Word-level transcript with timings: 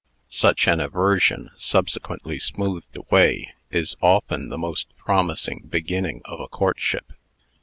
Such 0.31 0.67
an 0.67 0.79
aversion, 0.79 1.51
subsequently 1.59 2.39
smoothed 2.39 2.95
away, 2.97 3.53
is 3.69 3.95
often 4.01 4.49
the 4.49 4.57
most 4.57 4.87
promising 4.97 5.67
beginning 5.69 6.23
of 6.25 6.39
a 6.39 6.47
courtship. 6.47 7.13